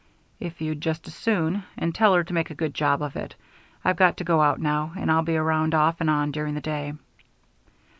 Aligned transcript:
"If 0.39 0.61
you'd 0.61 0.81
just 0.81 1.07
as 1.07 1.13
soon. 1.13 1.61
And 1.77 1.93
tell 1.93 2.15
her 2.15 2.23
to 2.23 2.33
make 2.33 2.49
a 2.49 2.55
good 2.55 2.73
job 2.73 3.03
of 3.03 3.15
it. 3.15 3.35
I've 3.85 3.97
got 3.97 4.17
to 4.17 4.23
go 4.23 4.41
out 4.41 4.59
now, 4.59 4.93
but 4.95 5.07
I'll 5.09 5.21
be 5.21 5.37
around 5.37 5.75
off 5.75 6.01
and 6.01 6.09
on 6.09 6.31
during 6.31 6.55
the 6.55 6.59
day." 6.59 6.93